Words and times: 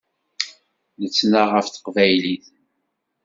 Nettnaɣ 1.01 1.47
ɣef 1.51 1.67
teqbaylit. 1.69 2.45